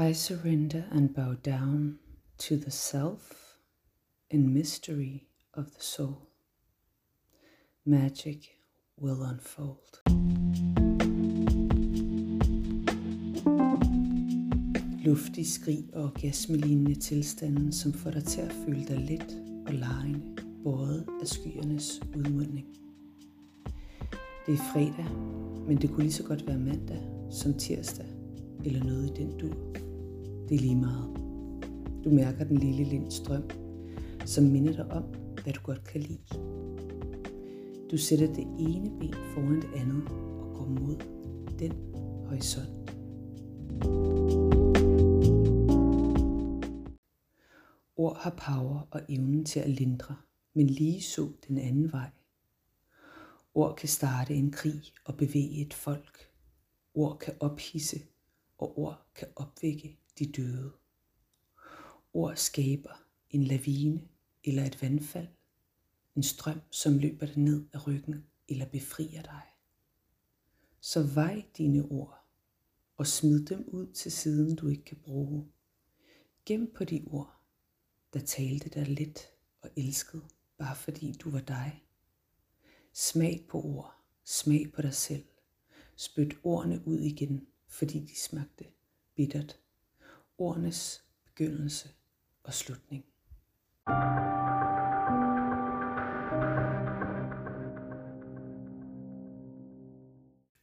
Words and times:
I 0.00 0.12
surrender 0.12 0.84
and 0.92 1.12
bow 1.12 1.34
down 1.34 1.98
to 2.38 2.56
the 2.56 2.70
self 2.70 3.56
in 4.30 4.54
mystery 4.54 5.26
of 5.54 5.72
the 5.72 5.80
soul. 5.80 6.28
Magic 7.84 8.48
will 8.96 9.20
unfold. 9.22 9.98
Luftig 15.04 15.46
skrig 15.46 15.84
og 15.92 16.04
orgasmelignende 16.04 16.94
tilstanden, 16.94 17.72
som 17.72 17.92
får 17.92 18.10
dig 18.10 18.24
til 18.24 18.40
at 18.40 18.52
føle 18.52 18.84
dig 18.88 18.98
let 18.98 19.42
og 19.66 19.74
lejende, 19.74 20.36
båret 20.62 21.06
af 21.20 21.26
skyernes 21.26 22.00
udmundning. 22.16 22.66
Det 24.46 24.54
er 24.54 24.72
fredag, 24.72 25.10
men 25.66 25.76
det 25.76 25.90
kunne 25.90 26.02
lige 26.02 26.12
så 26.12 26.24
godt 26.24 26.46
være 26.46 26.58
mandag 26.58 27.00
som 27.30 27.54
tirsdag 27.54 28.06
eller 28.64 28.84
noget 28.84 29.10
i 29.10 29.22
den 29.22 29.38
dur. 29.38 29.87
Det 30.48 30.54
er 30.54 30.60
lige 30.60 30.76
meget. 30.76 31.16
Du 32.04 32.10
mærker 32.10 32.44
den 32.44 32.56
lille 32.56 32.84
lindstrøm, 32.84 33.50
som 34.26 34.44
minder 34.44 34.72
dig 34.72 34.92
om, 34.92 35.02
hvad 35.42 35.52
du 35.52 35.60
godt 35.62 35.84
kan 35.84 36.00
lide. 36.00 36.22
Du 37.90 37.96
sætter 37.96 38.26
det 38.26 38.46
ene 38.58 38.98
ben 39.00 39.14
foran 39.34 39.62
det 39.62 39.68
andet 39.74 40.08
og 40.08 40.54
går 40.54 40.66
mod 40.66 40.96
den 41.58 41.72
horisont. 42.26 42.90
Ord 47.96 48.16
har 48.16 48.30
power 48.30 48.88
og 48.90 49.00
evnen 49.08 49.44
til 49.44 49.60
at 49.60 49.70
lindre, 49.70 50.16
men 50.54 50.66
lige 50.66 51.02
så 51.02 51.28
den 51.48 51.58
anden 51.58 51.92
vej. 51.92 52.10
Ord 53.54 53.76
kan 53.76 53.88
starte 53.88 54.34
en 54.34 54.50
krig 54.50 54.82
og 55.04 55.16
bevæge 55.16 55.66
et 55.66 55.74
folk. 55.74 56.30
Ord 56.94 57.18
kan 57.18 57.34
ophisse, 57.40 58.00
og 58.58 58.78
ord 58.78 59.06
kan 59.14 59.28
opvække 59.36 59.98
de 60.18 60.32
døde. 60.32 60.72
Ord 62.12 62.36
skaber 62.36 63.04
en 63.30 63.44
lavine 63.44 64.08
eller 64.44 64.64
et 64.64 64.82
vandfald, 64.82 65.28
en 66.16 66.22
strøm, 66.22 66.60
som 66.70 66.98
løber 66.98 67.26
dig 67.26 67.38
ned 67.38 67.66
af 67.72 67.86
ryggen 67.86 68.26
eller 68.48 68.66
befrier 68.66 69.22
dig. 69.22 69.42
Så 70.80 71.02
vej 71.02 71.44
dine 71.58 71.82
ord 71.82 72.24
og 72.96 73.06
smid 73.06 73.46
dem 73.46 73.64
ud 73.68 73.92
til 73.92 74.12
siden, 74.12 74.56
du 74.56 74.68
ikke 74.68 74.84
kan 74.84 74.96
bruge. 74.96 75.48
Gem 76.44 76.72
på 76.74 76.84
de 76.84 77.04
ord, 77.06 77.40
der 78.12 78.20
talte 78.20 78.68
dig 78.68 78.88
lidt 78.88 79.20
og 79.60 79.70
elskede, 79.76 80.28
bare 80.58 80.76
fordi 80.76 81.12
du 81.12 81.30
var 81.30 81.40
dig. 81.40 81.84
Smag 82.92 83.46
på 83.48 83.62
ord, 83.62 83.94
smag 84.24 84.72
på 84.72 84.82
dig 84.82 84.94
selv. 84.94 85.24
Spyt 85.96 86.34
ordene 86.42 86.86
ud 86.86 86.98
igen, 86.98 87.46
fordi 87.66 88.00
de 88.00 88.18
smagte 88.18 88.64
bittert. 89.14 89.60
Ordenes 90.40 91.04
begyndelse 91.24 91.88
og 92.42 92.54
slutning. 92.54 93.04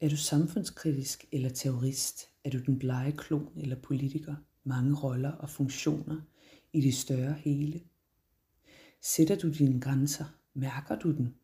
Er 0.00 0.08
du 0.10 0.16
samfundskritisk 0.16 1.24
eller 1.32 1.48
terrorist? 1.48 2.28
Er 2.44 2.50
du 2.50 2.58
den 2.58 2.78
blege 2.78 3.12
klon 3.12 3.52
eller 3.56 3.76
politiker? 3.76 4.34
Mange 4.64 4.94
roller 4.94 5.32
og 5.32 5.50
funktioner 5.50 6.20
i 6.72 6.80
det 6.80 6.94
større 6.94 7.32
hele. 7.32 7.80
Sætter 9.00 9.36
du 9.36 9.48
dine 9.48 9.80
grænser? 9.80 10.24
Mærker 10.54 10.98
du 10.98 11.16
den? 11.16 11.34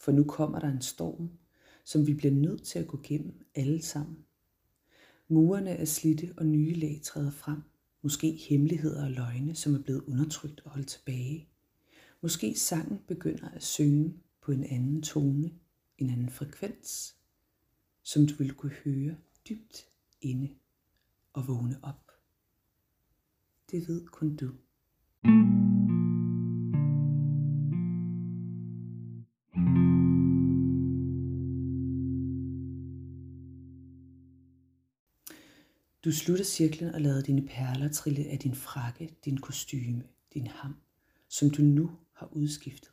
For 0.00 0.12
nu 0.12 0.24
kommer 0.24 0.58
der 0.58 0.68
en 0.68 0.82
storm, 0.82 1.30
som 1.84 2.06
vi 2.06 2.14
bliver 2.14 2.34
nødt 2.34 2.62
til 2.62 2.78
at 2.78 2.86
gå 2.86 3.00
gennem 3.02 3.46
alle 3.54 3.82
sammen. 3.82 4.24
Murene 5.28 5.70
er 5.70 5.84
slidte, 5.84 6.34
og 6.36 6.46
nye 6.46 6.74
lag 6.74 7.00
træder 7.02 7.30
frem. 7.30 7.62
Måske 8.02 8.32
hemmeligheder 8.48 9.04
og 9.04 9.10
løgne, 9.10 9.54
som 9.54 9.74
er 9.74 9.82
blevet 9.82 10.04
undertrykt 10.04 10.60
og 10.64 10.70
holdt 10.70 10.88
tilbage. 10.88 11.48
Måske 12.20 12.54
sangen 12.54 13.00
begynder 13.08 13.48
at 13.48 13.62
synge 13.62 14.14
på 14.42 14.52
en 14.52 14.64
anden 14.64 15.02
tone, 15.02 15.50
en 15.98 16.10
anden 16.10 16.30
frekvens, 16.30 17.16
som 18.02 18.26
du 18.26 18.34
vil 18.34 18.54
kunne 18.54 18.72
høre 18.84 19.16
dybt 19.48 19.88
inde 20.20 20.50
og 21.32 21.48
vågne 21.48 21.78
op. 21.82 22.10
Det 23.70 23.88
ved 23.88 24.06
kun 24.06 24.36
du. 24.36 24.52
Du 36.06 36.12
slutter 36.12 36.44
cirklen 36.44 36.94
og 36.94 37.00
lader 37.00 37.22
dine 37.22 37.46
perler 37.46 37.92
trille 37.92 38.24
af 38.24 38.38
din 38.38 38.54
frakke, 38.54 39.16
din 39.24 39.38
kostyme, 39.38 40.04
din 40.34 40.46
ham, 40.46 40.76
som 41.28 41.50
du 41.50 41.62
nu 41.62 41.90
har 42.12 42.26
udskiftet. 42.32 42.92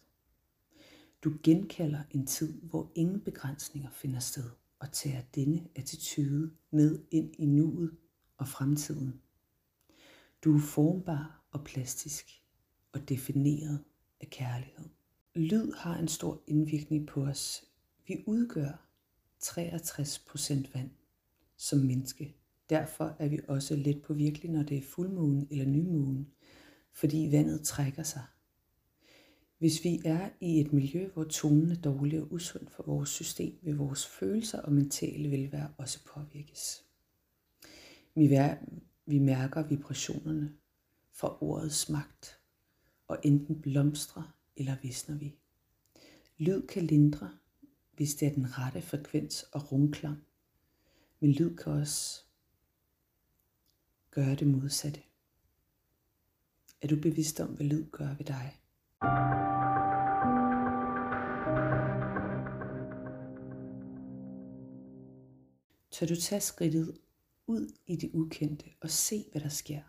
Du 1.23 1.33
genkalder 1.43 2.03
en 2.11 2.25
tid, 2.25 2.61
hvor 2.61 2.91
ingen 2.95 3.21
begrænsninger 3.21 3.89
finder 3.89 4.19
sted, 4.19 4.49
og 4.79 4.91
tager 4.91 5.21
denne 5.35 5.67
attitude 5.75 6.51
med 6.71 6.99
ind 7.11 7.35
i 7.37 7.45
nuet 7.45 7.97
og 8.37 8.47
fremtiden. 8.47 9.21
Du 10.43 10.55
er 10.55 10.61
formbar 10.61 11.43
og 11.51 11.63
plastisk 11.63 12.41
og 12.91 13.09
defineret 13.09 13.83
af 14.21 14.29
kærlighed. 14.29 14.89
Lyd 15.35 15.71
har 15.73 15.97
en 15.97 16.07
stor 16.07 16.43
indvirkning 16.47 17.07
på 17.07 17.23
os. 17.23 17.63
Vi 18.07 18.23
udgør 18.27 18.87
63% 19.43 20.73
vand 20.73 20.91
som 21.57 21.79
menneske 21.79 22.35
Derfor 22.69 23.15
er 23.19 23.27
vi 23.27 23.39
også 23.47 23.75
let 23.75 24.01
på 24.01 24.13
virkelig, 24.13 24.51
når 24.51 24.63
det 24.63 24.77
er 24.77 24.81
fuldmåne 24.81 25.47
eller 25.51 25.65
nymåne, 25.65 26.25
fordi 26.91 27.27
vandet 27.31 27.61
trækker 27.61 28.03
sig. 28.03 28.23
Hvis 29.57 29.83
vi 29.83 30.01
er 30.05 30.29
i 30.39 30.59
et 30.59 30.73
miljø, 30.73 31.09
hvor 31.13 31.23
tonen 31.23 31.71
er 31.71 31.75
dårlig 31.75 32.21
og 32.21 32.33
usund 32.33 32.67
for 32.67 32.83
vores 32.83 33.09
system, 33.09 33.59
vil 33.61 33.77
vores 33.77 34.05
følelser 34.05 34.61
og 34.61 34.71
mentale 34.73 35.31
velvære 35.31 35.73
også 35.77 36.05
påvirkes. 36.05 36.83
Vi 39.05 39.19
mærker 39.19 39.67
vibrationerne 39.67 40.53
fra 41.11 41.37
ordets 41.43 41.89
magt, 41.89 42.39
og 43.07 43.19
enten 43.23 43.61
blomstrer 43.61 44.37
eller 44.55 44.75
visner 44.81 45.17
vi. 45.17 45.35
Lyd 46.37 46.67
kan 46.67 46.83
lindre, 46.83 47.31
hvis 47.95 48.15
det 48.15 48.27
er 48.27 48.33
den 48.33 48.57
rette 48.57 48.81
frekvens 48.81 49.43
og 49.43 49.71
rumklang, 49.71 50.23
men 51.19 51.31
lyd 51.31 51.55
kan 51.55 51.71
også 51.71 52.23
gøre 54.15 54.35
det 54.35 54.47
modsatte? 54.47 55.01
Er 56.81 56.87
du 56.87 56.95
bevidst 56.95 57.39
om, 57.39 57.49
hvad 57.49 57.65
lyd 57.65 57.85
gør 57.91 58.15
ved 58.15 58.25
dig? 58.25 58.59
Tør 65.91 66.05
du 66.05 66.15
tage 66.15 66.41
skridtet 66.41 66.97
ud 67.47 67.73
i 67.87 67.95
det 67.95 68.11
ukendte 68.13 68.65
og 68.81 68.89
se, 68.89 69.25
hvad 69.31 69.41
der 69.41 69.49
sker? 69.49 69.81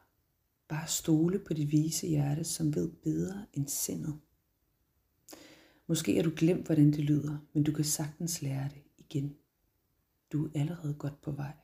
Bare 0.69 0.89
stole 0.89 1.39
på 1.39 1.55
dit 1.55 1.73
vise 1.73 2.07
hjerte, 2.07 2.45
som 2.45 2.75
ved 2.75 2.93
bedre 2.93 3.47
end 3.53 3.69
sindet. 3.69 4.21
Måske 5.87 6.17
har 6.17 6.23
du 6.23 6.33
glemt, 6.37 6.67
hvordan 6.67 6.91
det 6.91 7.05
lyder, 7.05 7.39
men 7.53 7.65
du 7.65 7.73
kan 7.73 7.85
sagtens 7.85 8.43
lære 8.43 8.69
det 8.69 8.83
igen. 8.99 9.37
Du 10.33 10.45
er 10.45 10.51
allerede 10.55 10.95
godt 10.95 11.21
på 11.21 11.31
vej. 11.31 11.64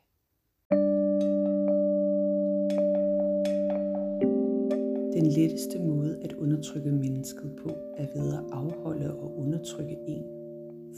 Den 5.20 5.28
letteste 5.28 5.78
måde 5.78 6.18
at 6.24 6.32
undertrykke 6.32 6.92
mennesket 6.92 7.56
på 7.62 7.68
er 7.96 8.06
ved 8.14 8.32
at 8.32 8.44
afholde 8.52 9.14
og 9.20 9.38
undertrykke 9.38 9.96
en 10.06 10.24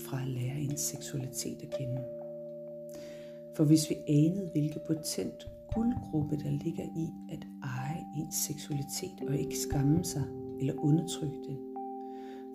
fra 0.06 0.22
at 0.22 0.28
lære 0.28 0.60
en 0.60 0.76
seksualitet 0.76 1.62
at 1.62 1.70
kende. 1.70 2.02
For 3.56 3.64
hvis 3.64 3.90
vi 3.90 3.94
anede, 4.08 4.48
hvilke 4.52 4.80
potent 4.86 5.46
guldgruppe 5.74 6.36
der 6.36 6.50
ligger 6.64 6.84
i 6.84 7.06
at 7.32 7.46
eje 7.62 8.00
ens 8.18 8.34
seksualitet 8.34 9.28
og 9.28 9.36
ikke 9.36 9.58
skamme 9.58 10.04
sig 10.04 10.24
eller 10.60 10.74
undertrykke 10.78 11.38
den, 11.48 11.58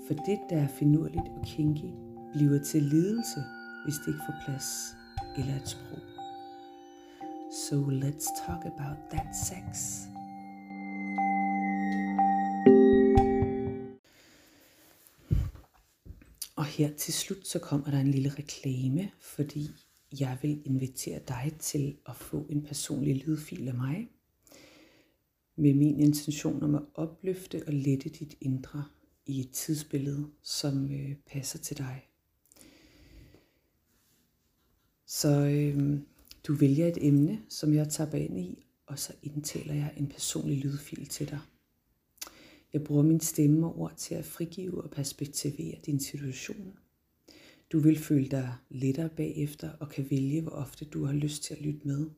for 0.07 0.13
det, 0.13 0.39
der 0.50 0.57
er 0.57 0.68
finurligt 0.68 1.27
og 1.38 1.45
kinky, 1.45 1.91
bliver 2.33 2.59
til 2.59 2.83
lidelse, 2.83 3.39
hvis 3.86 3.95
det 3.95 4.07
ikke 4.07 4.25
får 4.27 4.36
plads 4.45 4.69
eller 5.38 5.56
et 5.56 5.68
sprog. 5.68 6.03
So 7.68 7.75
let's 7.75 8.27
talk 8.45 8.65
about 8.65 8.97
that 9.12 9.36
sex. 9.36 10.07
Og 16.57 16.65
her 16.65 16.94
til 16.95 17.13
slut, 17.13 17.48
så 17.48 17.59
kommer 17.59 17.92
der 17.92 18.00
en 18.00 18.12
lille 18.12 18.30
reklame, 18.30 19.12
fordi 19.19 19.69
jeg 20.19 20.38
vil 20.42 20.62
invitere 20.65 21.19
dig 21.27 21.54
til 21.59 21.98
at 22.06 22.15
få 22.15 22.45
en 22.50 22.63
personlig 22.63 23.25
lydfil 23.25 23.68
af 23.68 23.74
mig, 23.74 24.09
med 25.56 25.74
min 25.74 26.00
intention 26.00 26.63
om 26.63 26.75
at 26.75 26.81
opløfte 26.94 27.63
og 27.68 27.74
lette 27.74 28.09
dit 28.09 28.38
indre 28.42 28.86
i 29.25 29.39
et 29.39 29.51
tidsbillede, 29.51 30.27
som 30.42 30.92
øh, 30.92 31.15
passer 31.25 31.59
til 31.59 31.77
dig. 31.77 32.07
Så 35.06 35.45
øh, 35.45 36.00
du 36.48 36.53
vælger 36.53 36.88
et 36.88 36.98
emne, 37.07 37.42
som 37.50 37.74
jeg 37.74 37.89
tager 37.89 38.15
ind 38.15 38.39
i, 38.39 38.65
og 38.86 39.00
så 39.00 39.13
indtaler 39.24 39.74
jeg 39.74 39.94
en 39.98 40.07
personlig 40.07 40.57
lydfil 40.57 41.07
til 41.07 41.30
dig. 41.30 41.39
Jeg 42.77 42.85
bruger 42.85 43.03
min 43.03 43.19
stemme 43.19 43.68
og 43.68 43.79
ord 43.79 43.94
til 43.97 44.15
at 44.15 44.25
frigive 44.25 44.83
og 44.83 44.89
perspektivere 44.89 45.79
din 45.85 46.00
situation. 46.00 46.79
Du 47.71 47.79
vil 47.79 48.00
føle 48.00 48.27
dig 48.27 48.56
lettere 48.69 49.09
bagefter 49.09 49.71
og 49.71 49.89
kan 49.89 50.07
vælge, 50.09 50.41
hvor 50.41 50.51
ofte 50.51 50.85
du 50.85 51.06
har 51.06 51.13
lyst 51.13 51.44
til 51.44 51.53
at 51.53 51.62
lytte 51.62 51.88
med. 51.88 52.09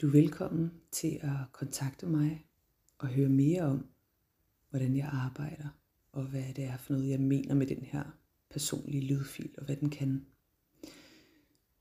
Du 0.00 0.06
er 0.06 0.10
velkommen 0.12 0.70
til 0.90 1.18
at 1.22 1.52
kontakte 1.52 2.06
mig 2.06 2.46
og 2.98 3.08
høre 3.08 3.28
mere 3.28 3.62
om, 3.62 3.86
hvordan 4.70 4.96
jeg 4.96 5.08
arbejder 5.12 5.68
og 6.12 6.24
hvad 6.24 6.54
det 6.56 6.64
er 6.64 6.76
for 6.76 6.92
noget, 6.92 7.08
jeg 7.08 7.20
mener 7.20 7.54
med 7.54 7.66
den 7.66 7.82
her 7.82 8.04
personlige 8.50 9.06
lydfil 9.06 9.54
og 9.58 9.64
hvad 9.64 9.76
den 9.76 9.90
kan. 9.90 10.26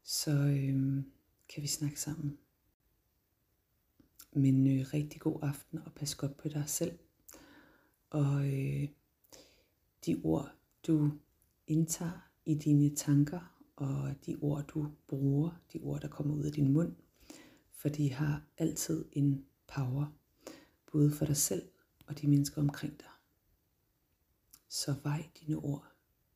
Så 0.04 0.32
øhm, 0.32 1.06
kan 1.50 1.64
vi 1.64 1.68
snakke 1.68 2.02
sammen. 2.02 2.38
Men 4.36 4.80
øh, 4.80 4.86
rigtig 4.94 5.22
god 5.22 5.40
aften 5.42 5.80
og 5.86 5.94
pas 5.94 6.16
godt 6.16 6.38
på 6.38 6.50
dig 6.50 6.64
selv. 6.68 7.00
Og 8.10 8.48
øh, 8.48 8.90
de 10.06 10.22
ord, 10.24 10.52
du 10.88 11.12
indtager 11.68 12.30
i 12.46 12.56
dine 12.56 12.96
tanker, 12.96 13.56
og 13.76 14.16
de 14.26 14.38
ord, 14.42 14.68
du 14.68 14.88
bruger, 15.08 15.62
de 15.74 15.80
ord, 15.80 16.02
der 16.02 16.08
kommer 16.08 16.36
ud 16.36 16.44
af 16.44 16.52
din 16.52 16.74
mund, 16.74 16.96
for 17.72 17.90
de 17.90 18.14
har 18.14 18.44
altid 18.58 19.06
en 19.12 19.46
power, 19.68 20.06
både 20.92 21.12
for 21.12 21.26
dig 21.26 21.38
selv 21.38 21.70
og 22.08 22.22
de 22.22 22.28
mennesker 22.28 22.62
omkring 22.62 23.00
dig. 23.00 23.10
Så 24.68 24.96
vej 25.04 25.30
dine 25.40 25.58
ord 25.58 25.95